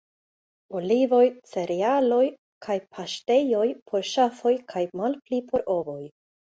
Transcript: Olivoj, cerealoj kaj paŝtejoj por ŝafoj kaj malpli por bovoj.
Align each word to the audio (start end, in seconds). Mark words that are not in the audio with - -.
Olivoj, 0.79 1.27
cerealoj 1.51 2.23
kaj 2.69 2.79
paŝtejoj 2.97 3.69
por 3.93 4.11
ŝafoj 4.17 4.59
kaj 4.75 4.87
malpli 5.01 5.47
por 5.51 5.71
bovoj. 5.75 6.01